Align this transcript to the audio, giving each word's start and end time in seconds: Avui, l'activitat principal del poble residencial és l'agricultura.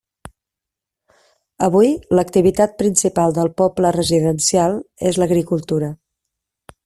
Avui, 1.67 1.91
l'activitat 2.19 2.73
principal 2.81 3.37
del 3.39 3.53
poble 3.63 3.93
residencial 3.99 4.77
és 5.11 5.21
l'agricultura. 5.23 5.93